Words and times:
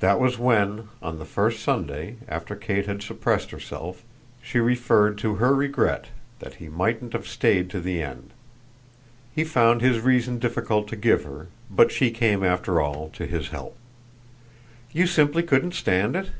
That 0.00 0.18
was 0.18 0.38
when, 0.38 0.84
on 1.02 1.18
the 1.18 1.26
first 1.26 1.62
Sunday, 1.62 2.16
after 2.28 2.56
Kate 2.56 2.86
had 2.86 3.02
suppressed 3.02 3.50
herself, 3.50 4.02
she 4.40 4.58
referred 4.58 5.18
to 5.18 5.34
her 5.34 5.54
regret 5.54 6.06
that 6.38 6.54
he 6.54 6.68
mightn't 6.70 7.12
have 7.12 7.28
stayed 7.28 7.68
to 7.68 7.80
the 7.80 8.02
end. 8.02 8.30
He 9.34 9.44
found 9.44 9.82
his 9.82 10.00
reason 10.00 10.38
difficult 10.38 10.88
to 10.88 10.96
give 10.96 11.24
her, 11.24 11.48
but 11.70 11.92
she 11.92 12.10
came 12.10 12.42
after 12.42 12.80
all 12.80 13.10
to 13.10 13.26
his 13.26 13.48
help. 13.48 13.76
"You 14.92 15.06
simply 15.06 15.42
couldn't 15.42 15.74
stand 15.74 16.16
it?" 16.16 16.30